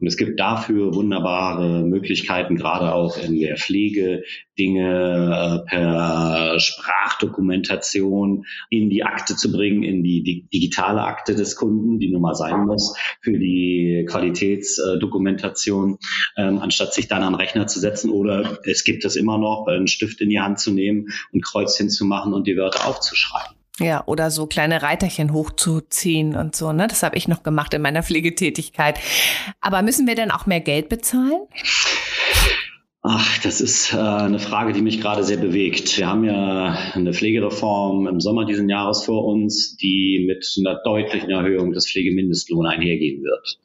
[0.00, 4.22] Und es gibt dafür wunderbare Möglichkeiten, gerade auch in der Pflege,
[4.58, 11.98] Dinge äh, per Sprachdokumentation in die Akte zu bringen, in die digitale Akte des Kunden,
[11.98, 15.98] die nun mal sein muss für die Qualitätsdokumentation,
[16.36, 18.10] ähm, anstatt sich dann am Rechner zu setzen.
[18.10, 21.90] Oder es gibt es immer noch, einen Stift in die Hand zu nehmen und Kreuzchen
[21.90, 23.56] zu machen und die Wörter aufzuschreiben.
[23.80, 26.86] Ja, oder so kleine Reiterchen hochzuziehen und so, ne?
[26.86, 29.00] Das habe ich noch gemacht in meiner Pflegetätigkeit.
[29.60, 31.40] Aber müssen wir denn auch mehr Geld bezahlen?
[33.06, 35.98] Ach, das ist äh, eine Frage, die mich gerade sehr bewegt.
[35.98, 41.28] Wir haben ja eine Pflegereform im Sommer diesen Jahres vor uns, die mit einer deutlichen
[41.28, 43.58] Erhöhung des Pflegemindestlohns einhergehen wird.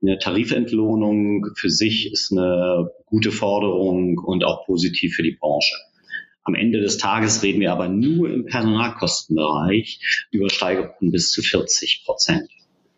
[0.00, 5.74] Eine Tarifentlohnung für sich ist eine gute Forderung und auch positiv für die Branche.
[6.44, 12.02] Am Ende des Tages reden wir aber nur im Personalkostenbereich über Steigerungen bis zu 40
[12.04, 12.50] Prozent.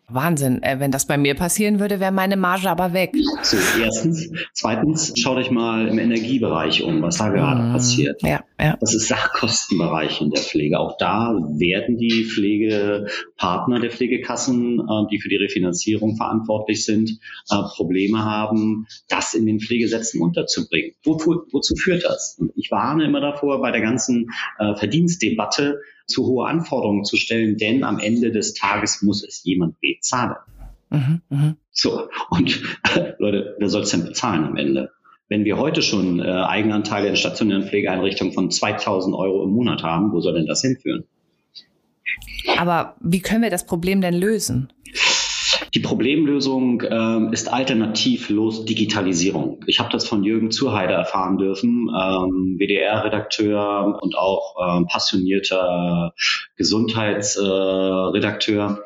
[0.07, 0.61] Wahnsinn.
[0.61, 3.15] Äh, wenn das bei mir passieren würde, wäre meine Marge aber weg.
[3.41, 4.29] So, erstens.
[4.53, 8.21] Zweitens, schaut euch mal im Energiebereich um, was da gerade mm, passiert.
[8.21, 8.77] Ja, ja.
[8.79, 10.79] Das ist Sachkostenbereich in der Pflege.
[10.79, 17.09] Auch da werden die Pflegepartner der Pflegekassen, äh, die für die Refinanzierung verantwortlich sind,
[17.49, 20.91] äh, Probleme haben, das in den Pflegesätzen unterzubringen.
[21.03, 22.39] Wozu, wozu führt das?
[22.55, 27.99] Ich warne immer davor, bei der ganzen Verdienstdebatte zu hohe Anforderungen zu stellen, denn am
[27.99, 30.35] Ende des Tages muss es jemand bezahlen.
[30.89, 31.55] Mhm, mh.
[31.71, 32.61] So, und
[32.95, 34.91] äh, Leute, wer soll es denn bezahlen am Ende?
[35.27, 40.11] Wenn wir heute schon äh, Eigenanteile in stationären Pflegeeinrichtungen von 2000 Euro im Monat haben,
[40.11, 41.05] wo soll denn das hinführen?
[42.57, 44.71] Aber wie können wir das Problem denn lösen?
[45.75, 49.59] Die Problemlösung ähm, ist alternativlos Digitalisierung.
[49.67, 56.13] Ich habe das von Jürgen Zuheide erfahren dürfen, ähm, WDR-Redakteur und auch ähm, passionierter
[56.55, 58.83] Gesundheitsredakteur, äh,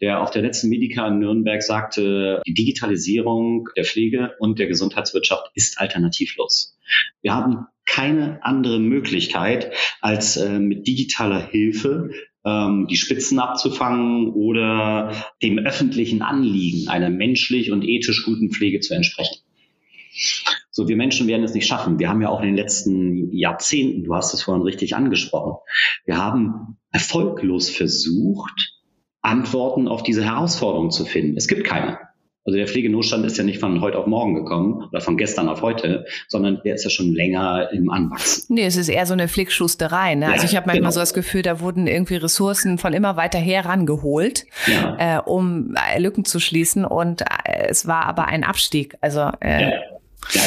[0.00, 5.50] der auf der letzten Medica in Nürnberg sagte, die Digitalisierung der Pflege und der Gesundheitswirtschaft
[5.54, 6.78] ist alternativlos.
[7.20, 12.12] Wir haben keine andere Möglichkeit, als äh, mit digitaler Hilfe
[12.44, 18.94] ähm, die Spitzen abzufangen oder dem öffentlichen Anliegen einer menschlich und ethisch guten Pflege zu
[18.94, 19.36] entsprechen.
[20.70, 21.98] So, wir Menschen werden es nicht schaffen.
[21.98, 25.56] Wir haben ja auch in den letzten Jahrzehnten, du hast es vorhin richtig angesprochen,
[26.04, 28.74] wir haben erfolglos versucht,
[29.22, 31.36] Antworten auf diese Herausforderungen zu finden.
[31.36, 31.98] Es gibt keine.
[32.44, 35.60] Also der Pflegenotstand ist ja nicht von heute auf morgen gekommen oder von gestern auf
[35.60, 38.54] heute, sondern der ist ja schon länger im Anwachsen.
[38.54, 40.14] Nee, es ist eher so eine Flickschusterei.
[40.14, 40.26] Ne?
[40.26, 40.90] Also ja, also ich habe manchmal genau.
[40.92, 45.18] so das Gefühl, da wurden irgendwie Ressourcen von immer weiter her rangeholt, ja.
[45.18, 46.86] äh, um äh, Lücken zu schließen.
[46.86, 48.96] Und äh, es war aber ein Abstieg.
[49.02, 49.70] Also äh, ja.
[50.32, 50.42] Ja.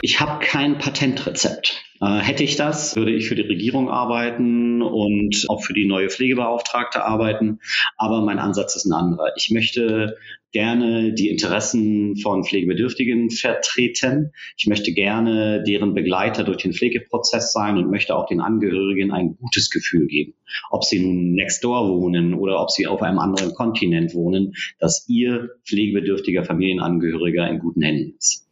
[0.00, 1.82] Ich habe kein Patentrezept.
[2.00, 6.08] Äh, hätte ich das, würde ich für die Regierung arbeiten und auch für die neue
[6.08, 7.58] Pflegebeauftragte arbeiten.
[7.96, 9.32] Aber mein Ansatz ist ein anderer.
[9.36, 10.16] Ich möchte
[10.52, 14.32] gerne die Interessen von Pflegebedürftigen vertreten.
[14.56, 19.36] Ich möchte gerne deren Begleiter durch den Pflegeprozess sein und möchte auch den Angehörigen ein
[19.36, 20.34] gutes Gefühl geben.
[20.70, 25.06] Ob sie nun next door wohnen oder ob sie auf einem anderen Kontinent wohnen, dass
[25.08, 28.48] ihr pflegebedürftiger Familienangehöriger in guten Händen ist.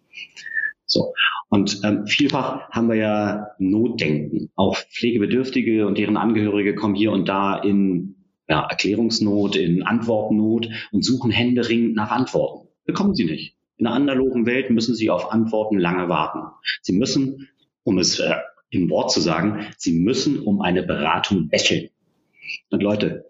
[0.84, 1.12] So.
[1.48, 4.50] Und ähm, vielfach haben wir ja Notdenken.
[4.56, 8.15] Auch Pflegebedürftige und deren Angehörige kommen hier und da in
[8.48, 12.68] ja, Erklärungsnot, in Antwortnot und suchen händeringend nach Antworten.
[12.84, 13.56] Bekommen sie nicht.
[13.76, 16.40] In einer analogen Welt müssen sie auf Antworten lange warten.
[16.82, 17.48] Sie müssen,
[17.82, 18.36] um es äh,
[18.70, 21.90] im Wort zu sagen, sie müssen um eine Beratung betteln.
[22.70, 23.26] Und Leute,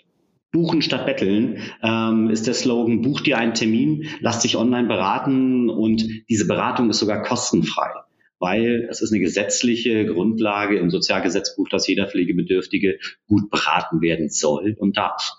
[0.53, 5.69] Buchen statt betteln ähm, ist der Slogan, buch dir einen Termin, lass dich online beraten
[5.69, 7.91] und diese Beratung ist sogar kostenfrei
[8.38, 14.77] weil es ist eine gesetzliche Grundlage im Sozialgesetzbuch, dass jeder Pflegebedürftige gut beraten werden soll
[14.79, 15.37] und darf.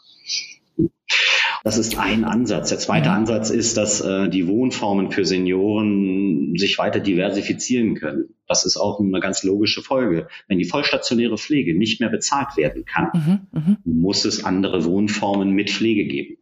[1.63, 2.69] Das ist ein Ansatz.
[2.69, 3.15] Der zweite mhm.
[3.15, 8.35] Ansatz ist, dass äh, die Wohnformen für Senioren sich weiter diversifizieren können.
[8.47, 10.27] Das ist auch eine ganz logische Folge.
[10.47, 13.77] Wenn die vollstationäre Pflege nicht mehr bezahlt werden kann, mhm, mhm.
[14.01, 16.37] muss es andere Wohnformen mit Pflege geben.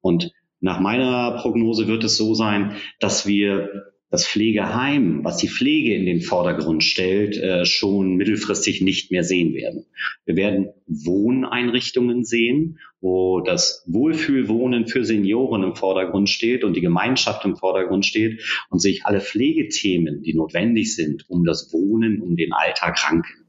[0.00, 5.92] Und nach meiner Prognose wird es so sein, dass wir das Pflegeheim, was die Pflege
[5.92, 9.86] in den Vordergrund stellt, äh, schon mittelfristig nicht mehr sehen werden.
[10.24, 17.44] Wir werden Wohneinrichtungen sehen, wo das Wohlfühlwohnen für Senioren im Vordergrund steht und die Gemeinschaft
[17.44, 22.52] im Vordergrund steht und sich alle Pflegethemen, die notwendig sind, um das Wohnen, um den
[22.52, 23.44] Alltag ranken.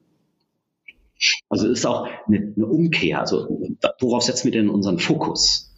[1.47, 3.19] Also ist auch eine, eine Umkehr.
[3.19, 3.47] Also
[3.99, 5.71] worauf setzen wir denn unseren Fokus?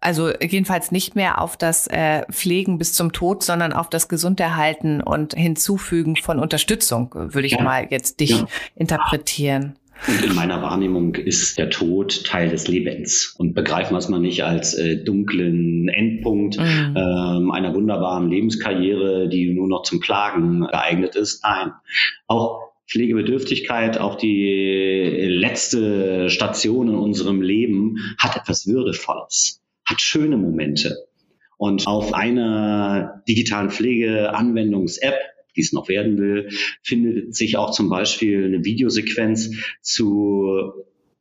[0.00, 5.00] Also jedenfalls nicht mehr auf das äh, Pflegen bis zum Tod, sondern auf das Gesunderhalten
[5.00, 7.62] und Hinzufügen von Unterstützung, würde ich ja.
[7.62, 8.46] mal jetzt dich ja.
[8.74, 9.76] interpretieren.
[10.06, 14.20] Und in meiner Wahrnehmung ist der Tod Teil des Lebens und begreifen wir es mal
[14.20, 16.94] nicht als äh, dunklen Endpunkt mhm.
[16.96, 21.42] ähm, einer wunderbaren Lebenskarriere, die nur noch zum Klagen geeignet ist.
[21.42, 21.72] Nein,
[22.26, 30.96] auch Pflegebedürftigkeit, auch die letzte Station in unserem Leben hat etwas Würdevolles hat schöne Momente.
[31.58, 35.14] Und auf einer digitalen Pflegeanwendungs-App,
[35.56, 36.50] die es noch werden will,
[36.82, 40.72] findet sich auch zum Beispiel eine Videosequenz zu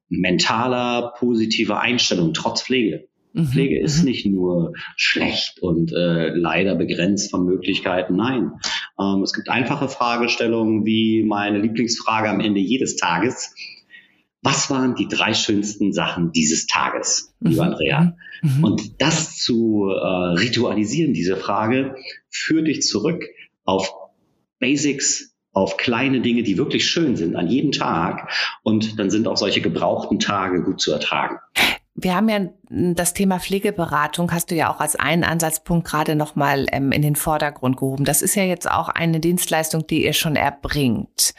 [0.09, 3.07] mentaler positiver Einstellung trotz Pflege.
[3.35, 3.47] Mhm.
[3.47, 4.05] Pflege ist mhm.
[4.05, 8.15] nicht nur schlecht und äh, leider begrenzt von Möglichkeiten.
[8.15, 8.51] Nein,
[8.99, 13.53] ähm, es gibt einfache Fragestellungen wie meine Lieblingsfrage am Ende jedes Tages
[14.45, 17.71] was waren die drei schönsten Sachen dieses Tages, lieber mhm.
[17.71, 18.15] Andrea?
[18.43, 18.63] Mhm.
[18.63, 21.95] Und das zu äh, ritualisieren, diese Frage,
[22.29, 23.23] führt dich zurück
[23.63, 23.91] auf
[24.59, 28.31] Basics, auf kleine Dinge, die wirklich schön sind an jedem Tag.
[28.61, 31.37] Und dann sind auch solche gebrauchten Tage gut zu ertragen.
[31.95, 36.67] Wir haben ja das Thema Pflegeberatung, hast du ja auch als einen Ansatzpunkt gerade nochmal
[36.71, 38.05] ähm, in den Vordergrund gehoben.
[38.05, 41.33] Das ist ja jetzt auch eine Dienstleistung, die ihr schon erbringt.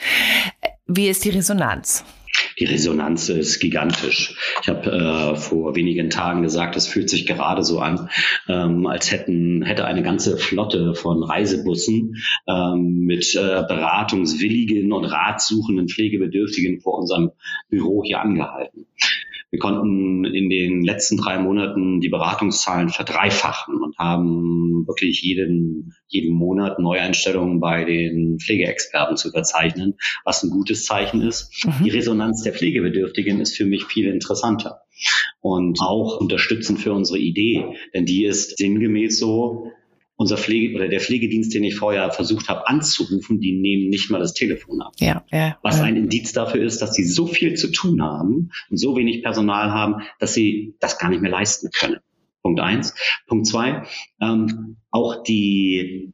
[0.89, 2.05] Wie ist die Resonanz?
[2.59, 4.35] Die Resonanz ist gigantisch.
[4.63, 8.09] Ich habe äh, vor wenigen Tagen gesagt, es fühlt sich gerade so an,
[8.49, 12.17] ähm, als hätten hätte eine ganze Flotte von Reisebussen
[12.47, 17.33] ähm, mit äh, beratungswilligen und ratsuchenden Pflegebedürftigen vor unserem
[17.69, 18.87] Büro hier angehalten.
[19.51, 26.35] Wir konnten in den letzten drei Monaten die Beratungszahlen verdreifachen und haben wirklich jeden, jeden
[26.35, 31.65] Monat Neueinstellungen bei den Pflegeexperten zu verzeichnen, was ein gutes Zeichen ist.
[31.65, 31.85] Mhm.
[31.85, 34.81] Die Resonanz der Pflegebedürftigen ist für mich viel interessanter
[35.41, 39.71] und auch unterstützend für unsere Idee, denn die ist sinngemäß so,
[40.17, 44.19] unser Pflege oder der Pflegedienst, den ich vorher versucht habe anzurufen, die nehmen nicht mal
[44.19, 44.93] das Telefon ab.
[44.99, 48.77] Ja, ja, Was ein Indiz dafür ist, dass sie so viel zu tun haben und
[48.79, 51.99] so wenig Personal haben, dass sie das gar nicht mehr leisten können.
[52.43, 52.95] Punkt eins.
[53.27, 53.83] Punkt zwei,
[54.21, 56.13] ähm, auch die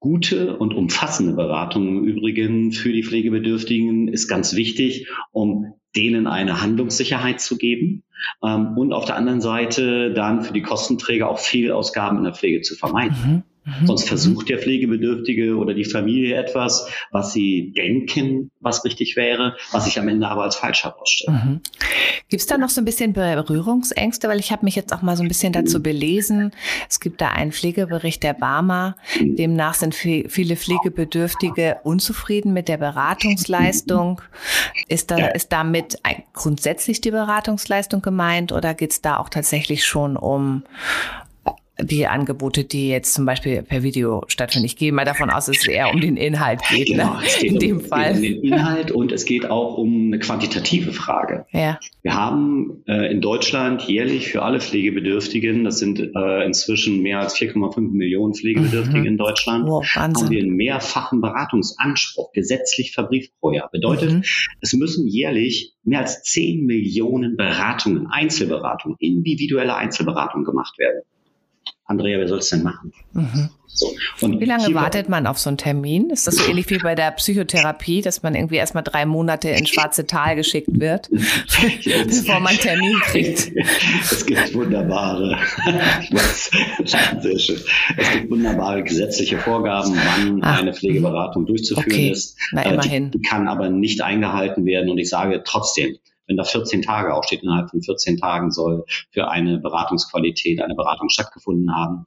[0.00, 6.60] gute und umfassende Beratung im Übrigen für die Pflegebedürftigen ist ganz wichtig, um denen eine
[6.60, 8.02] Handlungssicherheit zu geben
[8.42, 12.62] ähm, und auf der anderen Seite dann für die Kostenträger auch Fehlausgaben in der Pflege
[12.62, 13.16] zu vermeiden.
[13.24, 13.42] Mhm.
[13.80, 13.86] Mhm.
[13.86, 14.08] Sonst mhm.
[14.08, 19.98] versucht der Pflegebedürftige oder die Familie etwas, was sie denken, was richtig wäre, was sich
[19.98, 21.44] am Ende aber als falsch herausstellt.
[21.44, 21.60] Mhm.
[22.28, 24.28] Gibt es da noch so ein bisschen Berührungsängste?
[24.28, 26.52] Weil ich habe mich jetzt auch mal so ein bisschen dazu belesen.
[26.88, 28.96] Es gibt da einen Pflegebericht der Barmer.
[29.20, 34.20] Demnach sind viele Pflegebedürftige unzufrieden mit der Beratungsleistung.
[34.88, 35.98] Ist, da, ist damit
[36.32, 40.64] grundsätzlich die Beratungsleistung gemeint oder geht es da auch tatsächlich schon um
[41.80, 44.66] die Angebote, die jetzt zum Beispiel per Video stattfinden?
[44.66, 46.88] Ich gehe mal davon aus, dass es eher um den Inhalt geht.
[46.88, 47.20] Genau, ne?
[47.24, 48.14] es geht In um, dem es Fall.
[48.14, 51.46] geht um den Inhalt und es geht auch um eine quantitative Frage.
[51.52, 51.78] Ja.
[52.02, 57.36] Wir haben äh, in Deutschland jährlich für alle Pflegebedürftigen, das sind äh, inzwischen mehr als
[57.36, 59.06] 4,5 Millionen Pflegebedürftige Mhm.
[59.06, 63.68] in Deutschland, Wow, haben wir einen mehrfachen Beratungsanspruch, gesetzlich verbrieft pro Jahr.
[63.70, 64.22] Bedeutet, Mhm.
[64.60, 71.02] es müssen jährlich mehr als 10 Millionen Beratungen, Einzelberatungen, individuelle Einzelberatungen gemacht werden.
[71.84, 72.92] Andrea, wer soll es denn machen?
[73.12, 73.50] Mhm.
[73.70, 73.94] So.
[74.22, 76.10] Wie lange wartet man auf so einen Termin?
[76.10, 79.68] Ist das so ähnlich wie bei der Psychotherapie, dass man irgendwie erstmal drei Monate ins
[79.68, 81.08] schwarze Tal geschickt wird,
[82.06, 83.52] bevor man einen Termin kriegt?
[84.10, 85.38] Es gibt wunderbare,
[86.84, 87.60] sehr schön.
[87.96, 92.36] Es gibt wunderbare gesetzliche Vorgaben, wann Ah, eine Pflegeberatung durchzuführen Okay, ist.
[92.52, 93.10] na Äh, immerhin.
[93.10, 94.90] Die kann aber nicht eingehalten werden.
[94.90, 95.96] Und ich sage trotzdem,
[96.28, 101.08] wenn da 14 Tage aufsteht, innerhalb von 14 Tagen soll für eine Beratungsqualität eine Beratung
[101.08, 102.06] stattgefunden haben.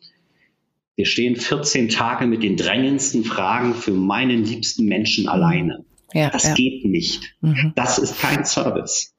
[0.96, 5.84] Wir stehen 14 Tage mit den drängendsten Fragen für meinen liebsten Menschen alleine.
[6.14, 6.54] Ja, Das ja.
[6.54, 7.36] geht nicht.
[7.42, 7.74] Mhm.
[7.76, 9.11] Das ist kein Service.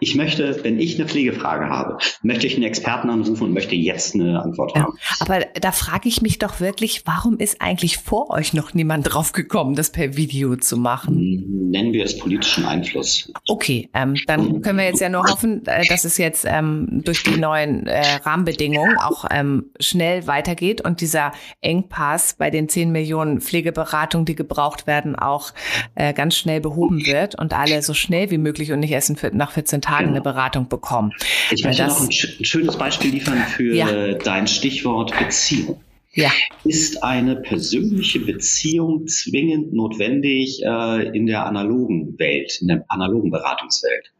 [0.00, 4.14] Ich möchte, wenn ich eine Pflegefrage habe, möchte ich einen Experten anrufen und möchte jetzt
[4.14, 4.82] eine Antwort Ja.
[4.82, 4.98] haben.
[5.20, 9.32] Aber da frage ich mich doch wirklich, warum ist eigentlich vor euch noch niemand drauf
[9.32, 11.70] gekommen, das per Video zu machen?
[11.70, 13.32] Nennen wir es politischen Einfluss.
[13.48, 17.22] Okay, ähm, dann können wir jetzt ja nur hoffen, äh, dass es jetzt ähm, durch
[17.22, 21.30] die neuen äh, Rahmenbedingungen auch ähm, schnell weitergeht und dieser
[21.60, 25.52] Engpass bei den 10 Millionen Pflegeberatungen, die gebraucht werden, auch
[25.94, 29.52] äh, ganz schnell behoben wird und alle so schnell wie möglich und nicht erst nach
[29.60, 31.12] 14 Tagen eine Beratung bekommen.
[31.50, 33.88] Ich Weil möchte das- noch ein, sch- ein schönes Beispiel liefern für Ja.
[33.90, 35.82] äh, dein Stichwort Beziehung.
[36.12, 36.32] Ja,
[36.64, 44.10] Ist eine persönliche Beziehung zwingend notwendig äh, in der analogen Welt, in der analogen Beratungswelt?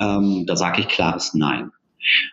[0.00, 1.70] Ähm, da sage ich klares Nein.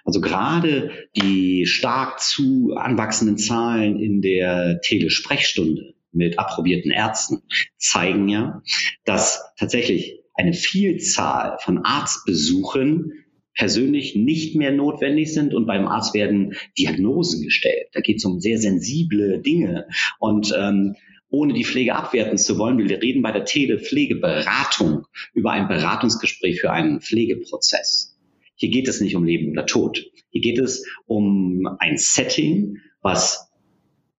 [0.05, 7.41] Also gerade die stark zu anwachsenden Zahlen in der Telesprechstunde mit approbierten Ärzten
[7.77, 8.61] zeigen ja,
[9.03, 16.55] dass tatsächlich eine Vielzahl von Arztbesuchen persönlich nicht mehr notwendig sind und beim Arzt werden
[16.77, 17.87] Diagnosen gestellt.
[17.93, 19.87] Da geht es um sehr sensible Dinge
[20.19, 20.95] und ähm,
[21.29, 26.71] ohne die Pflege abwerten zu wollen, wir reden bei der Telepflegeberatung über ein Beratungsgespräch für
[26.71, 28.17] einen Pflegeprozess.
[28.55, 30.05] Hier geht es nicht um Leben oder Tod.
[30.29, 33.44] Hier geht es um ein Setting, was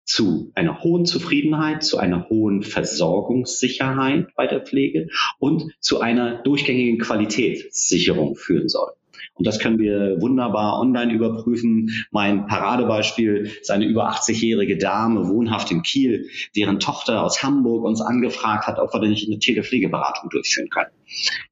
[0.06, 6.98] zu einer hohen Zufriedenheit, zu einer hohen Versorgungssicherheit bei der Pflege und zu einer durchgängigen
[6.98, 8.92] Qualitätssicherung führen soll.
[9.34, 11.90] Und das können wir wunderbar online überprüfen.
[12.10, 18.00] Mein Paradebeispiel ist eine über 80-jährige Dame, wohnhaft in Kiel, deren Tochter aus Hamburg uns
[18.00, 20.90] angefragt hat, ob wir denn nicht eine Telepflegeberatung durchführen können.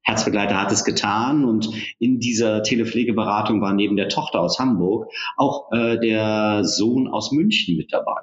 [0.01, 5.71] Herzbegleiter hat es getan und in dieser Telepflegeberatung war neben der Tochter aus Hamburg auch
[5.71, 8.21] äh, der Sohn aus München mit dabei.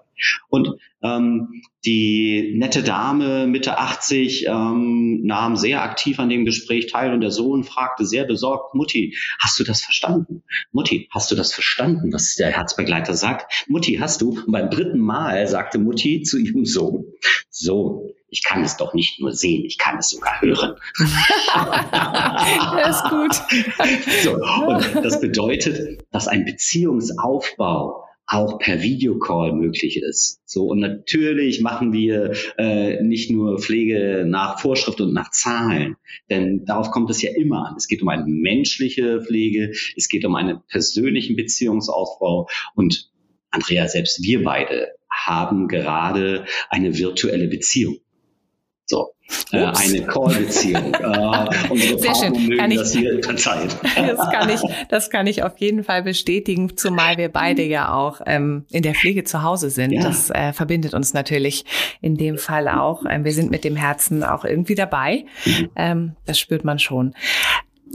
[0.48, 7.12] Und ähm, die nette Dame Mitte 80 ähm, nahm sehr aktiv an dem Gespräch teil
[7.12, 10.42] und der Sohn fragte sehr besorgt, Mutti, hast du das verstanden?
[10.70, 13.66] Mutti, hast du das verstanden, was der Herzbegleiter sagt?
[13.68, 14.30] Mutti, hast du?
[14.30, 17.04] Und beim dritten Mal sagte Mutti zu ihrem Sohn,
[17.50, 20.76] Sohn, ich kann es doch nicht nur sehen, ich kann es sogar hören.
[22.76, 23.42] das ist gut.
[24.22, 30.40] So, und das bedeutet, dass ein Beziehungsaufbau auch per Videocall möglich ist.
[30.44, 35.96] So und natürlich machen wir äh, nicht nur Pflege nach Vorschrift und nach Zahlen,
[36.30, 37.74] denn darauf kommt es ja immer an.
[37.76, 43.10] Es geht um eine menschliche Pflege, es geht um einen persönlichen Beziehungsaufbau und
[43.50, 47.98] Andrea, selbst wir beide haben gerade eine virtuelle Beziehung.
[48.92, 49.14] So,
[49.52, 50.92] äh, eine Call-Beziehung.
[51.00, 52.32] äh, Sehr schön.
[52.32, 52.92] Mögen Kann ich- das.
[53.96, 58.20] Das kann ich, das kann ich auf jeden Fall bestätigen, zumal wir beide ja auch
[58.26, 59.92] ähm, in der Pflege zu Hause sind.
[59.92, 60.02] Ja.
[60.02, 61.64] Das äh, verbindet uns natürlich
[62.02, 63.04] in dem Fall auch.
[63.08, 65.24] Ähm, wir sind mit dem Herzen auch irgendwie dabei.
[65.74, 67.14] Ähm, das spürt man schon.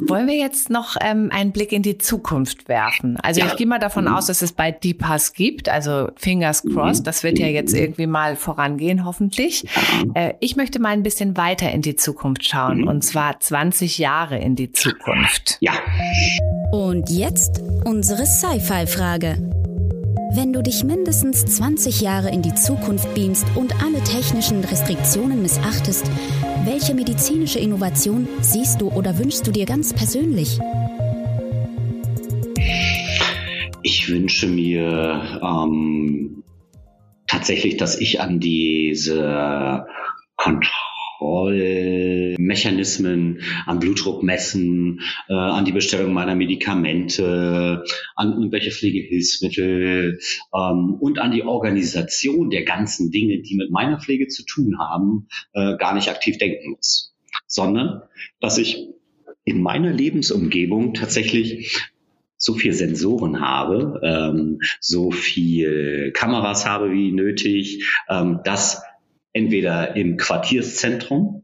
[0.08, 3.18] Wollen wir jetzt noch ähm, einen Blick in die Zukunft werfen?
[3.22, 3.48] Also Ja.
[3.48, 4.14] ich gehe mal davon Mhm.
[4.14, 7.08] aus, dass es bald DPAS gibt, also Fingers crossed.
[7.08, 9.66] Das wird ja jetzt irgendwie mal vorangehen, hoffentlich.
[10.14, 12.88] Äh, ich möchte mal ein bisschen weiter in die Zukunft schauen, Mhm.
[12.88, 15.58] und zwar 20 Jahre in die Zukunft.
[15.62, 15.74] Ja,
[16.72, 19.38] Und jetzt unsere Sci-Fi-Frage.
[20.32, 26.10] Wenn du dich mindestens 20 Jahre in die Zukunft beamst und alle technischen Restriktionen missachtest,
[26.66, 30.60] welche medizinische Innovation siehst du oder wünschst du dir ganz persönlich?
[33.88, 36.44] ich wünsche mir ähm,
[37.26, 39.86] tatsächlich, dass ich an diese
[41.18, 47.84] Kontrollmechanismen, an Blutdruck messen, äh, an die Bestellung meiner Medikamente,
[48.16, 50.20] an irgendwelche Pflegehilfsmittel
[50.54, 55.28] ähm, und an die Organisation der ganzen Dinge, die mit meiner Pflege zu tun haben,
[55.54, 57.14] äh, gar nicht aktiv denken muss,
[57.48, 58.02] sondern
[58.40, 58.88] dass ich
[59.44, 61.90] in meiner Lebensumgebung tatsächlich
[62.40, 68.84] so viel Sensoren habe, ähm, so viel Kameras habe wie nötig, ähm, dass
[69.38, 71.44] entweder im Quartierszentrum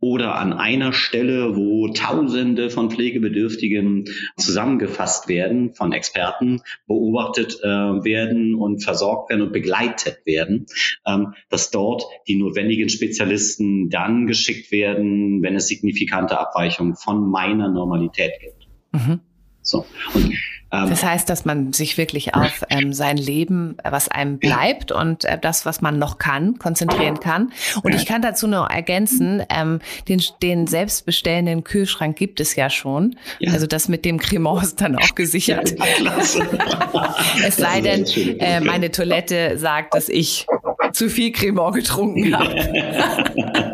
[0.00, 4.04] oder an einer Stelle, wo Tausende von Pflegebedürftigen
[4.36, 10.66] zusammengefasst werden, von Experten beobachtet äh, werden und versorgt werden und begleitet werden,
[11.06, 17.70] ähm, dass dort die notwendigen Spezialisten dann geschickt werden, wenn es signifikante Abweichungen von meiner
[17.70, 18.68] Normalität gibt.
[18.92, 19.20] Mhm.
[19.64, 19.86] So.
[20.12, 20.34] Und,
[20.70, 25.24] ähm, das heißt, dass man sich wirklich auf ähm, sein Leben, was einem bleibt und
[25.24, 27.52] äh, das, was man noch kann, konzentrieren kann.
[27.82, 33.16] Und ich kann dazu noch ergänzen, ähm, den, den selbstbestellenden Kühlschrank gibt es ja schon.
[33.38, 33.52] Ja.
[33.52, 35.74] Also das mit dem Cremant ist dann auch gesichert.
[35.78, 36.18] Ja,
[37.46, 40.46] es sei denn, äh, meine Toilette sagt, dass ich
[40.92, 43.73] zu viel Cremant getrunken habe.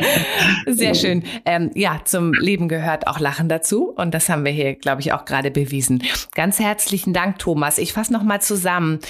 [0.66, 1.22] Sehr schön.
[1.44, 3.92] Ähm, ja, zum Leben gehört auch Lachen dazu.
[3.96, 6.02] Und das haben wir hier, glaube ich, auch gerade bewiesen.
[6.34, 7.78] Ganz herzlichen Dank, Thomas.
[7.78, 9.00] Ich fasse nochmal zusammen.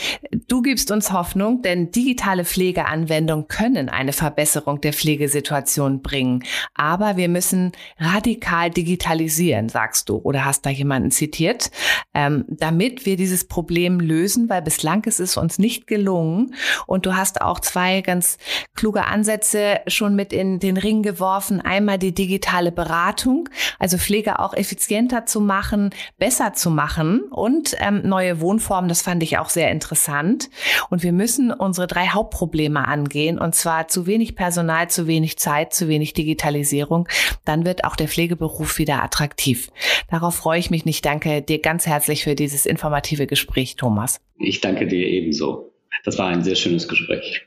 [0.48, 6.44] Du gibst uns Hoffnung, denn digitale Pflegeanwendungen können eine Verbesserung der Pflegesituation bringen.
[6.74, 10.16] Aber wir müssen radikal digitalisieren, sagst du.
[10.16, 11.70] Oder hast da jemanden zitiert?
[12.14, 16.54] Ähm, damit wir dieses Problem lösen, weil bislang ist es uns nicht gelungen.
[16.86, 18.38] Und du hast auch zwei ganz
[18.74, 21.60] kluge Ansätze schon mit in den Ring geworfen.
[21.60, 28.02] Einmal die digitale Beratung, also Pflege auch effizienter zu machen, besser zu machen und ähm,
[28.04, 28.88] neue Wohnformen.
[28.88, 30.50] Das fand ich auch sehr interessant.
[30.90, 35.72] Und wir müssen unsere drei Hauptprobleme angehen und zwar zu wenig Personal, zu wenig Zeit,
[35.72, 37.08] zu wenig Digitalisierung.
[37.44, 39.70] Dann wird auch der Pflegeberuf wieder attraktiv.
[40.10, 40.86] Darauf freue ich mich.
[40.86, 44.20] Ich danke dir ganz herzlich für dieses informative Gespräch, Thomas.
[44.38, 45.72] Ich danke dir ebenso.
[46.04, 47.46] Das war ein sehr schönes Gespräch.